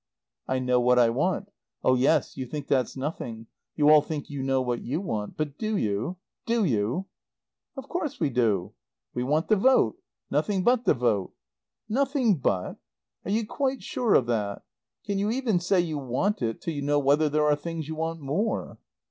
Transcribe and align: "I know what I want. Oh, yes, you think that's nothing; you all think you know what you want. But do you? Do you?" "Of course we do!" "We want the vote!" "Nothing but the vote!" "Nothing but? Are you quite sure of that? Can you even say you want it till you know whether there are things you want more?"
"I 0.47 0.57
know 0.57 0.79
what 0.79 0.97
I 0.97 1.11
want. 1.11 1.51
Oh, 1.83 1.93
yes, 1.93 2.35
you 2.35 2.47
think 2.47 2.67
that's 2.67 2.97
nothing; 2.97 3.45
you 3.75 3.89
all 3.91 4.01
think 4.01 4.31
you 4.31 4.41
know 4.41 4.59
what 4.59 4.81
you 4.81 4.99
want. 4.99 5.37
But 5.37 5.59
do 5.59 5.77
you? 5.77 6.17
Do 6.47 6.63
you?" 6.65 7.05
"Of 7.77 7.87
course 7.87 8.19
we 8.19 8.31
do!" 8.31 8.73
"We 9.13 9.21
want 9.23 9.47
the 9.47 9.57
vote!" 9.57 9.97
"Nothing 10.31 10.63
but 10.63 10.85
the 10.85 10.95
vote!" 10.95 11.33
"Nothing 11.87 12.39
but? 12.39 12.77
Are 13.25 13.31
you 13.31 13.45
quite 13.45 13.83
sure 13.83 14.15
of 14.15 14.25
that? 14.25 14.63
Can 15.05 15.19
you 15.19 15.29
even 15.29 15.59
say 15.59 15.79
you 15.79 15.99
want 15.99 16.41
it 16.41 16.61
till 16.61 16.73
you 16.73 16.81
know 16.81 16.97
whether 16.97 17.29
there 17.29 17.45
are 17.45 17.55
things 17.55 17.87
you 17.87 17.93
want 17.93 18.21
more?" 18.21 18.79